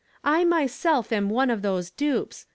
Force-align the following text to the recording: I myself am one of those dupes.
I 0.23 0.45
myself 0.45 1.11
am 1.11 1.29
one 1.29 1.51
of 1.51 1.61
those 1.61 1.91
dupes. 1.91 2.47